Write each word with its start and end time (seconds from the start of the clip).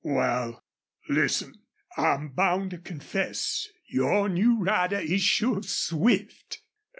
"Wal, 0.03 0.63
listen. 1.09 1.53
I'm 1.95 2.29
bound 2.29 2.71
to 2.71 2.79
confess 2.79 3.67
your 3.87 4.29
new 4.29 4.57
rider 4.63 4.97
is 4.97 5.21
sure 5.21 5.61
swift. 5.61 6.63